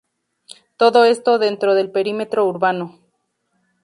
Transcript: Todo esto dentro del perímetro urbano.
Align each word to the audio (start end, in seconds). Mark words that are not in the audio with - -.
Todo 0.77 1.05
esto 1.05 1.37
dentro 1.37 1.75
del 1.75 1.91
perímetro 1.91 2.47
urbano. 2.47 2.97